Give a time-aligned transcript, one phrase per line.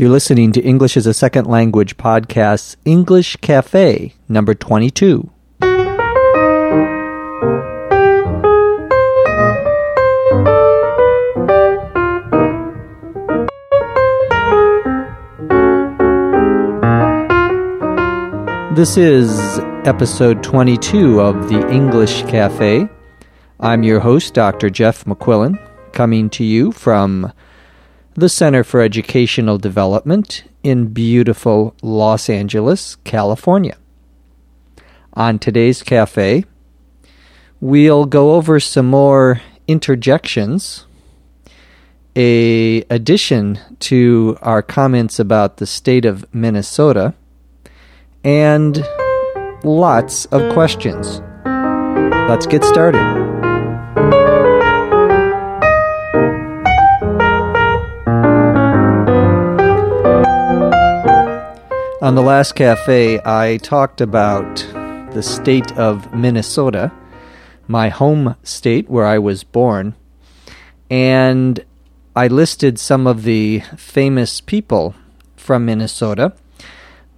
[0.00, 5.30] You're listening to English as a Second Language podcast's English Cafe, number 22.
[18.74, 22.88] This is episode 22 of the English Cafe.
[23.60, 24.70] I'm your host, Dr.
[24.70, 25.60] Jeff McQuillan,
[25.92, 27.30] coming to you from
[28.14, 33.76] the Center for Educational Development in beautiful Los Angeles, California.
[35.14, 36.44] On today's cafe,
[37.60, 40.86] we'll go over some more interjections,
[42.16, 47.14] a addition to our comments about the state of Minnesota,
[48.24, 48.84] and
[49.62, 51.22] lots of questions.
[52.28, 53.29] Let's get started.
[62.02, 64.56] On the last cafe, I talked about
[65.12, 66.90] the state of Minnesota,
[67.68, 69.94] my home state where I was born,
[70.88, 71.62] and
[72.16, 74.94] I listed some of the famous people
[75.36, 76.32] from Minnesota.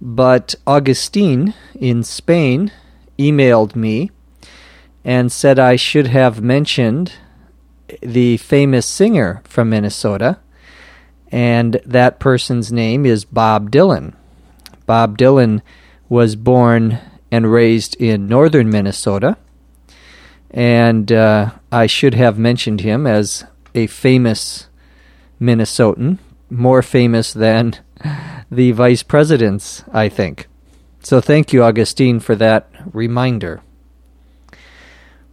[0.01, 2.73] But Augustine in Spain
[3.17, 4.11] emailed me
[5.05, 7.13] and said I should have mentioned
[8.01, 10.39] the famous singer from Minnesota,
[11.31, 14.15] and that person's name is Bob Dylan.
[14.85, 15.61] Bob Dylan
[16.09, 16.99] was born
[17.31, 19.37] and raised in northern Minnesota,
[20.51, 24.67] and uh, I should have mentioned him as a famous
[25.41, 27.75] Minnesotan, more famous than
[28.51, 30.47] the vice presidents, I think.
[31.01, 33.61] So thank you, Augustine, for that reminder.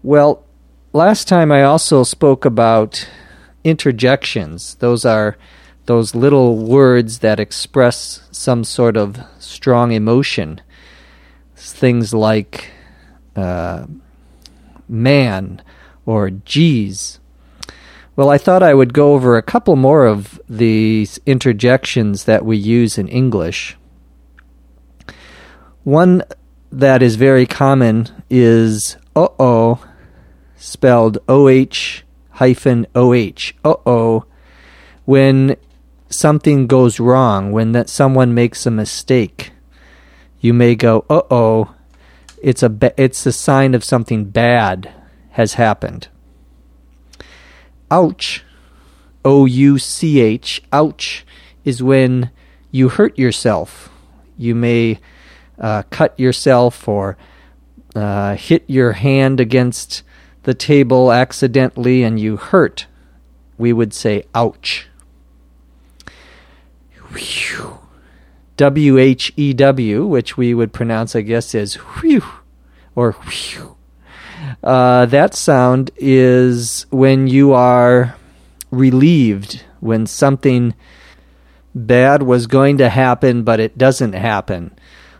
[0.03, 0.45] Well,
[0.93, 3.09] last time I also spoke about
[3.63, 4.77] interjections.
[4.77, 5.37] Those are
[5.87, 10.61] those little words that express some sort of strong emotion.
[11.57, 12.71] Things like
[13.37, 13.87] uh,
[14.89, 15.63] man
[16.07, 17.21] or geez.
[18.17, 22.57] Well, I thought I would go over a couple more of these interjections that we
[22.57, 23.77] use in English.
[25.85, 26.23] One
[26.71, 29.85] that is very common is uh oh,
[30.57, 33.55] spelled O H hyphen O H.
[33.65, 34.25] Uh oh.
[35.05, 35.57] When
[36.11, 39.53] something goes wrong, when that someone makes a mistake,
[40.41, 41.75] you may go, "Uh oh,
[42.43, 44.93] it's a ba- it's a sign of something bad
[45.31, 46.09] has happened."
[47.91, 48.45] Ouch,
[49.25, 51.25] O U C H, ouch,
[51.65, 52.31] is when
[52.71, 53.91] you hurt yourself.
[54.37, 55.01] You may
[55.59, 57.17] uh, cut yourself or
[57.95, 60.03] uh, hit your hand against
[60.45, 62.87] the table accidentally and you hurt.
[63.59, 64.90] We would say ouch.
[68.57, 72.23] W H E W, which we would pronounce, I guess, as whew
[72.95, 73.77] or whew.
[74.63, 78.17] Uh, that sound is when you are
[78.71, 80.75] relieved, when something
[81.75, 84.77] bad was going to happen, but it doesn't happen,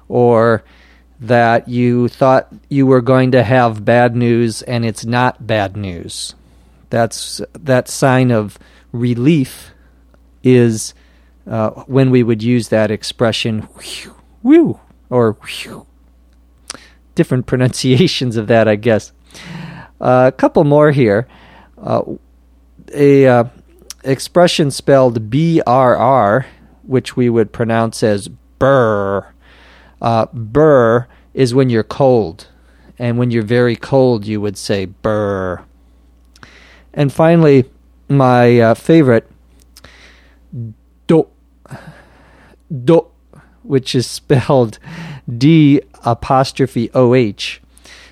[0.09, 0.63] or
[1.21, 6.35] that you thought you were going to have bad news and it's not bad news.
[6.89, 8.59] That's that sign of
[8.93, 9.71] relief
[10.43, 10.95] is
[11.51, 13.69] uh, when we would use that expression,
[14.43, 14.81] whew,
[15.11, 15.87] or whew.
[17.21, 19.13] different pronunciations of that, I guess.
[20.01, 21.29] Uh, a couple more here.
[21.77, 22.03] Uh,
[22.95, 23.45] a uh,
[24.05, 26.47] expression spelled B R R,
[26.83, 28.29] which we would pronounce as
[28.59, 29.27] burr.
[30.01, 32.49] Uh, burr is when you're cold,
[32.99, 35.63] and when you're very cold, you would say burr.
[36.95, 37.67] And finally,
[38.09, 39.31] my favorite,
[41.07, 41.29] do,
[42.71, 43.07] do,
[43.63, 44.79] which is spelled
[45.29, 47.61] D apostrophe O H.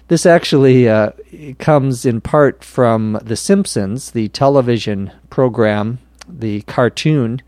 [0.08, 1.12] This actually uh,
[1.58, 7.42] comes in part from The Simpsons, the television program, the cartoon,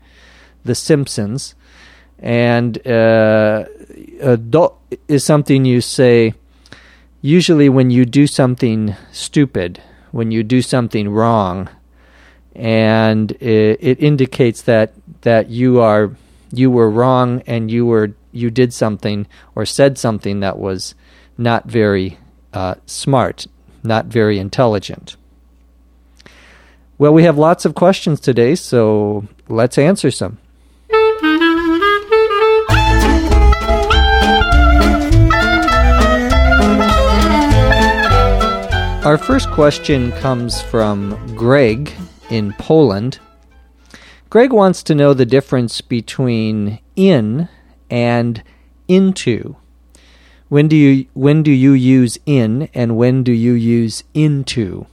[0.63, 1.55] The Simpsons.
[2.19, 3.65] And uh,
[4.19, 4.73] do
[5.07, 6.35] is something you say
[7.21, 9.81] usually when you do something stupid,
[10.11, 11.67] when you do something wrong,
[12.55, 16.11] and it, it indicates that that you are
[16.51, 20.95] you were wrong and you were you did something or said something that was
[21.37, 22.17] not very
[22.53, 23.47] uh, smart,
[23.83, 25.15] not very intelligent.
[26.97, 30.37] Well, we have lots of questions today, so let's answer some.
[39.03, 41.91] Our first question comes from Greg
[42.29, 43.19] in Poland.
[44.31, 47.49] Greg wants to know the difference between in
[47.89, 48.41] and
[48.87, 49.57] into.
[50.47, 54.87] When do you when do you use in and when do you use into?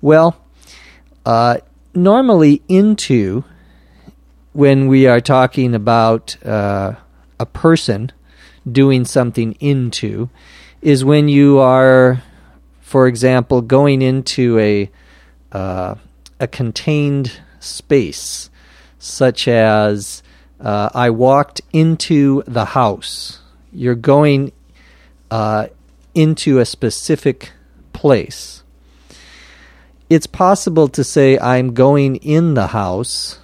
[0.00, 0.36] Well,
[1.26, 1.58] uh,
[1.94, 3.42] normally into
[4.52, 6.94] when we are talking about uh,
[7.40, 8.12] a person
[8.70, 10.30] doing something into
[10.80, 12.22] is when you are,
[12.82, 14.88] for example, going into a
[15.50, 15.96] uh,
[16.38, 18.50] a contained space,
[18.98, 20.22] such as
[20.60, 23.40] uh, I walked into the house.
[23.72, 24.52] You're going
[25.30, 25.68] uh,
[26.14, 27.52] into a specific
[27.92, 28.62] place.
[30.10, 33.38] It's possible to say I'm going in the house,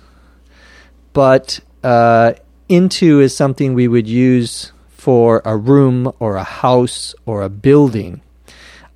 [1.13, 2.35] but uh,
[2.69, 8.21] into is something we would use for a room or a house or a building.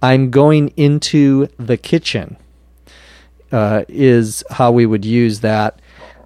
[0.02, 2.36] I'm going into the kitchen
[3.52, 5.78] uh, is how we would use that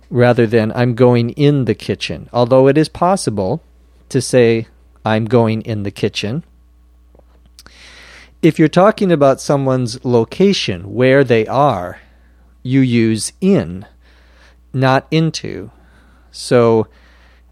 [0.08, 2.28] rather than I'm going in the kitchen.
[2.32, 3.62] Although it is possible
[4.08, 4.68] to say
[5.04, 6.44] I'm going in the kitchen.
[8.42, 12.00] If you're talking about someone's location, where they are,
[12.62, 13.86] you use in,
[14.72, 15.70] not into.
[16.30, 16.86] So,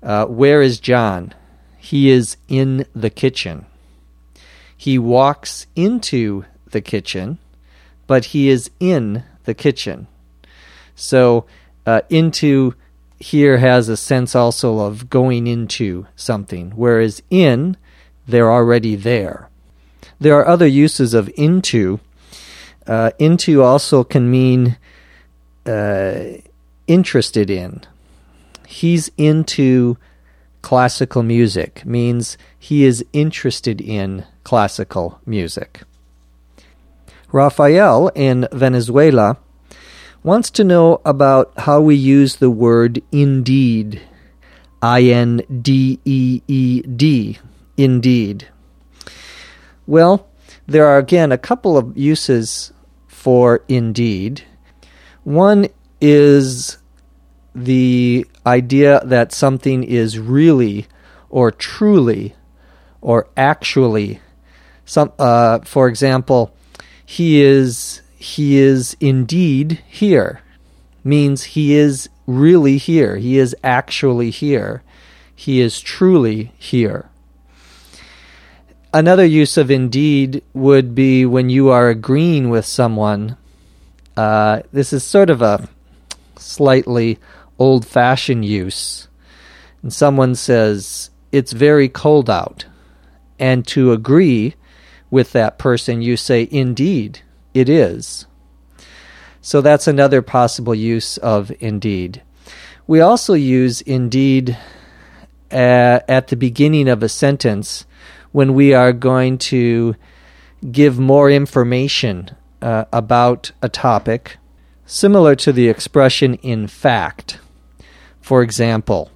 [0.03, 1.35] uh, where is John?
[1.79, 3.67] He is in the kitchen.
[4.77, 7.39] He walks into the kitchen,
[8.07, 10.07] but he is in the kitchen.
[10.95, 11.47] So,
[11.87, 12.75] uh, into
[13.19, 17.77] here has a sense also of going into something, whereas in,
[18.27, 19.49] they're already there.
[20.19, 22.01] There are other uses of into.
[22.87, 24.77] Uh, into also can mean
[25.67, 26.25] uh,
[26.87, 27.83] interested in.
[28.67, 29.97] He's into
[30.63, 35.83] classical music, means he is interested in classical music.
[37.35, 39.39] Rafael in Venezuela
[40.23, 44.01] wants to know about how we use the word indeed.
[44.81, 47.39] I N D E E D.
[47.77, 48.47] Indeed.
[49.85, 50.29] Well,
[50.69, 52.73] there are again a couple of uses
[53.09, 54.45] for indeed.
[55.25, 55.67] One
[56.01, 56.79] is
[57.53, 60.87] the idea that something is really
[61.31, 62.37] or truly
[63.01, 64.21] or actually
[64.85, 66.55] some uh, for example
[67.05, 70.41] he is he is indeed here
[71.05, 73.17] means he is really here.
[73.17, 74.83] He is actually here.
[75.35, 77.11] He is truly here.
[78.93, 83.37] Another use of indeed would be when you are agreeing with someone.
[84.17, 85.69] Uh, this is sort of a
[86.37, 87.19] slightly
[87.59, 89.09] old fashioned use.
[89.83, 92.67] And someone says it's very cold out.
[93.39, 94.55] And to agree
[95.15, 97.21] with that person, you say, Indeed,
[97.55, 98.27] it is.
[99.41, 102.23] So that's another possible use of indeed.
[102.89, 104.59] We also use indeed
[105.53, 107.87] at, at the beginning of a sentence
[108.33, 109.95] when we are going to
[110.73, 114.39] give more information uh, about a topic,
[114.85, 117.39] similar to the expression in fact.
[118.21, 119.13] For example,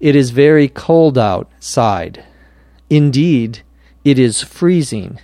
[0.00, 2.24] it is very cold outside.
[2.88, 3.60] Indeed,
[4.02, 5.18] it is freezing.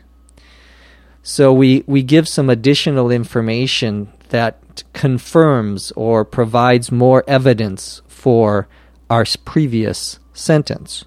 [1.22, 8.66] So we, we give some additional information that confirms or provides more evidence for
[9.08, 11.04] our previous sentence.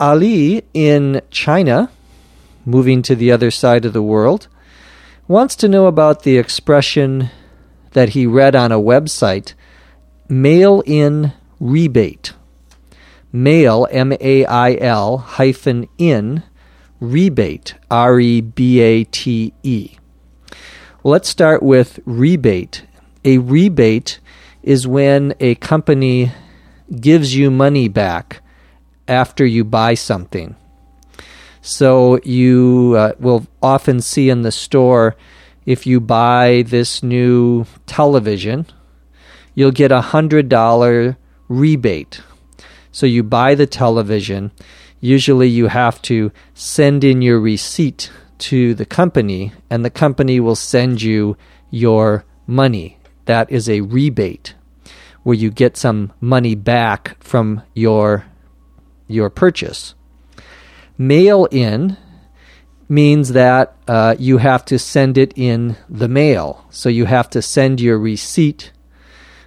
[0.00, 1.90] Ali in China,
[2.64, 4.48] moving to the other side of the world,
[5.28, 7.30] wants to know about the expression
[7.92, 9.54] that he read on a website
[10.28, 12.32] mail in rebate.
[13.30, 16.42] Mail, M A I L hyphen in
[17.02, 19.96] rebate, R E B A T E.
[21.02, 22.84] Let's start with rebate.
[23.24, 24.20] A rebate
[24.62, 26.32] is when a company
[27.00, 28.40] gives you money back
[29.08, 30.54] after you buy something.
[31.60, 35.16] So you uh, will often see in the store
[35.66, 38.66] if you buy this new television,
[39.54, 41.16] you'll get a $100
[41.48, 42.20] rebate.
[42.92, 44.52] So you buy the television
[45.02, 50.56] usually you have to send in your receipt to the company, and the company will
[50.56, 51.36] send you
[51.70, 52.98] your money.
[53.26, 54.54] That is a rebate
[55.24, 58.24] where you get some money back from your
[59.06, 59.94] your purchase.
[60.96, 61.96] Mail in
[62.88, 66.64] means that uh, you have to send it in the mail.
[66.70, 68.72] So you have to send your receipt,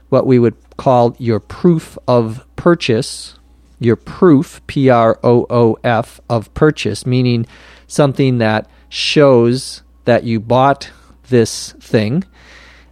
[0.09, 3.39] what we would call your proof of purchase,
[3.79, 7.45] your proof, P R O O F, of purchase, meaning
[7.87, 10.91] something that shows that you bought
[11.29, 12.23] this thing.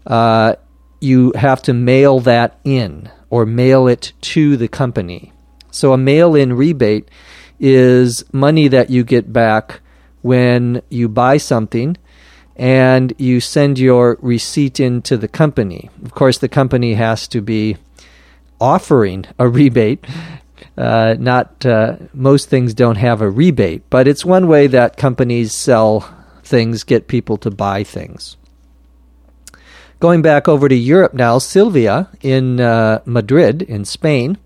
[0.06, 0.56] Uh,
[1.00, 5.32] you have to mail that in or mail it to the company.
[5.72, 7.10] So a mail in rebate
[7.60, 9.82] is money that you get back
[10.22, 11.98] when you buy something
[12.56, 15.90] and you send your receipt into the company.
[16.04, 17.78] Of course, the company has to be
[18.60, 20.06] offering a rebate.
[20.78, 25.54] Uh, not uh, most things don't have a rebate, but it's one way that companies
[25.54, 26.02] sell
[26.44, 28.38] things, get people to buy things.
[30.00, 34.38] Going back over to Europe now, Sylvia in uh, Madrid, in Spain,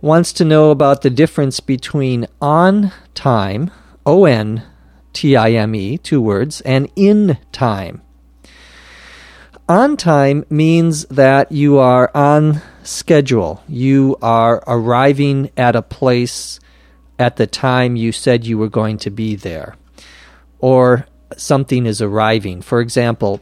[0.00, 3.70] wants to know about the difference between on time,
[4.04, 4.64] O N
[5.12, 8.02] T I M E, two words, and in time.
[9.68, 13.62] On time means that you are on schedule.
[13.68, 16.60] You are arriving at a place
[17.18, 19.76] at the time you said you were going to be there.
[20.58, 22.62] Or something is arriving.
[22.62, 23.40] For example,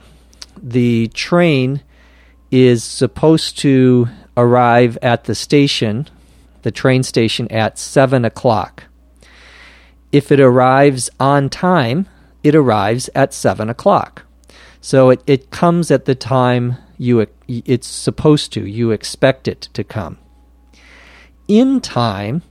[0.60, 1.82] the train
[2.50, 6.08] is supposed to arrive at the station,
[6.62, 8.84] the train station, at 7 o'clock.
[10.10, 12.08] If it arrives on time,
[12.42, 14.24] it arrives at 7 o'clock.
[14.80, 19.82] So it, it comes at the time you it's supposed to, you expect it to
[19.82, 20.18] come.
[21.48, 22.42] In time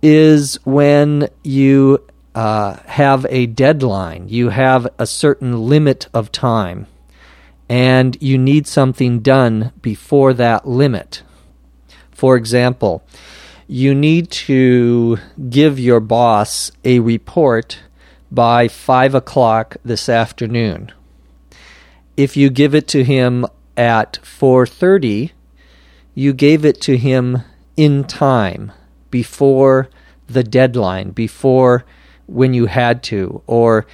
[0.00, 1.98] is when you
[2.34, 6.86] uh, have a deadline, you have a certain limit of time
[7.68, 11.22] and you need something done before that limit.
[12.10, 13.02] For example,
[13.66, 15.18] you need to
[15.50, 17.80] give your boss a report
[18.30, 20.92] by 5 o'clock this afternoon.
[22.16, 25.32] If you give it to him at 4:30,
[26.14, 27.42] you gave it to him
[27.76, 28.72] in time
[29.10, 29.88] before
[30.26, 31.84] the deadline, before
[32.26, 33.86] when you had to or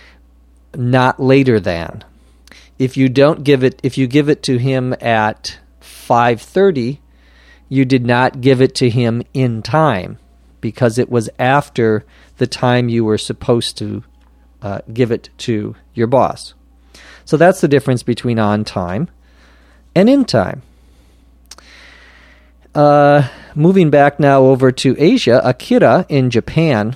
[0.75, 2.05] not later than
[2.79, 6.99] if you don't give it if you give it to him at 5:30
[7.69, 10.19] you did not give it to him in time
[10.61, 12.05] because it was after
[12.39, 14.03] the time you were supposed to
[14.63, 16.55] uh, give it to your boss.
[17.25, 19.09] So that's the difference between on time
[19.99, 20.63] and in time.
[22.75, 26.95] Uh, moving back now over to Asia, Akira in Japan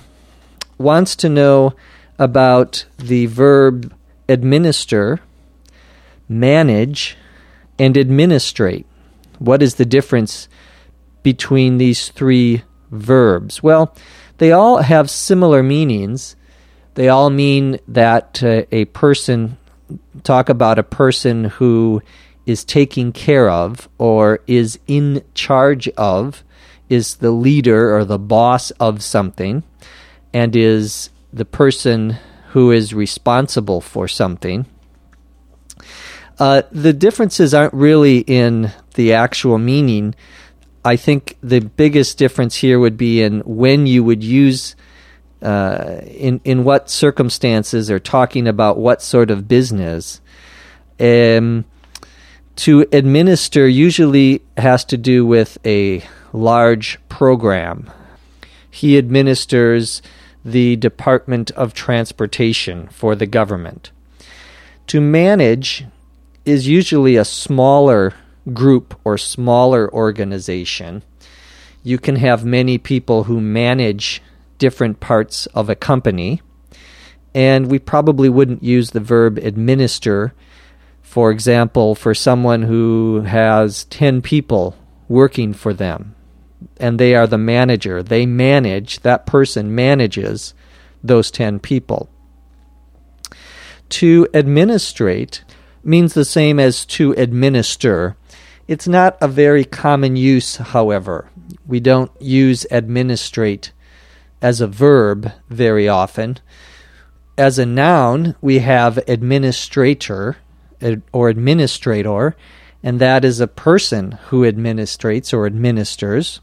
[0.77, 1.73] wants to know
[2.17, 3.93] about the verb
[4.29, 5.19] administer
[6.27, 7.17] manage,
[7.77, 8.85] and administrate.
[9.39, 10.47] What is the difference
[11.21, 13.63] between these three verbs?
[13.63, 13.95] Well,
[14.37, 16.35] they all have similar meanings.
[16.95, 19.57] They all mean that uh, a person,
[20.23, 22.01] talk about a person who
[22.45, 26.43] is taking care of or is in charge of,
[26.89, 29.63] is the leader or the boss of something,
[30.33, 32.17] and is the person
[32.49, 34.65] who is responsible for something.
[36.39, 40.15] Uh, the differences aren't really in the actual meaning.
[40.83, 44.75] I think the biggest difference here would be in when you would use,
[45.41, 50.21] uh, in in what circumstances, or talking about what sort of business.
[50.99, 51.65] Um,
[52.55, 57.91] to administer usually has to do with a large program.
[58.69, 60.01] He administers
[60.45, 63.91] the Department of Transportation for the government.
[64.87, 65.85] To manage
[66.45, 68.13] is usually a smaller
[68.51, 71.03] group or smaller organization.
[71.83, 74.21] You can have many people who manage
[74.57, 76.41] different parts of a company.
[77.33, 80.33] And we probably wouldn't use the verb administer,
[81.13, 84.75] for example, for someone who has 10 people
[85.07, 86.15] working for them
[86.77, 88.01] and they are the manager.
[88.01, 90.55] They manage, that person manages
[91.03, 92.09] those 10 people.
[93.89, 95.43] To administrate
[95.83, 98.17] means the same as to administer.
[98.67, 101.29] It's not a very common use, however.
[101.67, 103.71] We don't use administrate
[104.41, 106.39] as a verb very often.
[107.37, 110.37] As a noun, we have administrator
[111.11, 112.35] or administrator,
[112.81, 116.41] and that is a person who administrates or administers.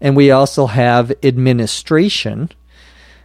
[0.00, 2.50] And we also have administration,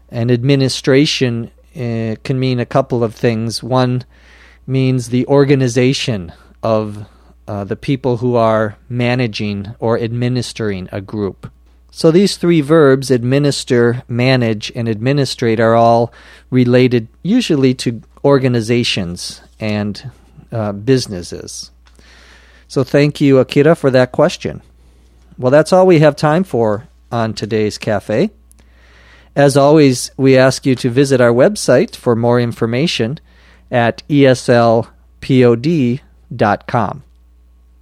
[0.09, 3.61] and administration uh, can mean a couple of things.
[3.61, 4.03] One,
[4.67, 6.31] means the organization
[6.63, 7.05] of
[7.47, 11.51] uh, the people who are managing or administering a group.
[11.91, 16.13] So these three verbs, administer, manage, and administrate, are all
[16.49, 20.11] related usually to organizations and
[20.51, 21.71] uh, businesses.
[22.67, 24.61] So thank you, Akira, for that question.
[25.37, 28.31] Well, that's all we have time for on today's cafe.
[29.35, 33.19] As always, we ask you to visit our website for more information
[33.69, 34.83] at eslpod.com.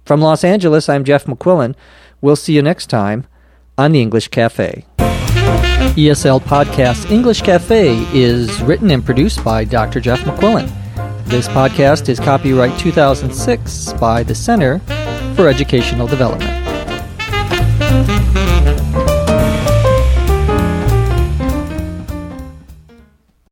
[0.04, 1.74] From Los Angeles, I'm Jeff McQuillan.
[2.20, 3.26] We'll see you next time
[3.76, 4.84] on the English Cafe.
[5.96, 10.00] ESL Podcast English Cafe is written and produced by Dr.
[10.00, 10.70] Jeff McQuillan.
[11.24, 14.78] This podcast is copyright 2006 by the Center
[15.34, 16.50] for Educational Development.